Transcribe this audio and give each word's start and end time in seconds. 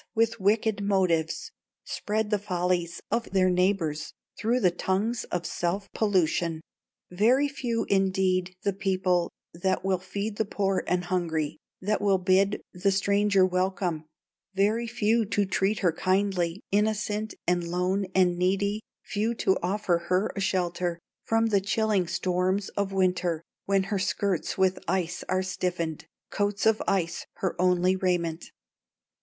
with 0.15 0.39
wicked 0.39 0.81
motives, 0.81 1.51
Spread 1.85 2.31
the 2.31 2.39
follies 2.39 3.03
of 3.11 3.29
their 3.33 3.51
neighbors 3.51 4.15
Through 4.35 4.61
the 4.61 4.71
tongues 4.71 5.25
of 5.25 5.45
self 5.45 5.91
pollution. 5.93 6.59
Very 7.11 7.47
few, 7.47 7.85
indeed, 7.87 8.55
the 8.63 8.73
people 8.73 9.29
That 9.53 9.85
will 9.85 9.99
feed 9.99 10.37
the 10.37 10.45
poor 10.45 10.83
and 10.87 11.03
hungry, 11.05 11.59
That 11.83 12.01
will 12.01 12.17
bid 12.17 12.63
the 12.73 12.89
stranger 12.89 13.45
welcome; 13.45 14.05
Very 14.55 14.87
few 14.87 15.23
to 15.25 15.45
treat 15.45 15.77
her 15.81 15.91
kindly, 15.91 16.61
Innocent, 16.71 17.35
and 17.45 17.67
lone, 17.67 18.07
and 18.15 18.39
needy, 18.39 18.81
Few 19.03 19.35
to 19.35 19.55
offer 19.61 19.99
her 20.09 20.31
a 20.35 20.39
shelter 20.41 20.97
From 21.25 21.45
the 21.45 21.61
chilling 21.61 22.07
storms 22.07 22.69
of 22.69 22.91
winter, 22.91 23.43
When 23.65 23.83
her 23.83 23.99
skirts 23.99 24.57
with 24.57 24.79
ice 24.87 25.23
are 25.29 25.43
stiffened, 25.43 26.07
Coats 26.31 26.65
of 26.65 26.81
ice 26.87 27.27
her 27.35 27.55
only 27.61 27.95
raiment! 27.95 28.45